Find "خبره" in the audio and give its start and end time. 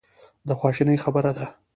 1.03-1.31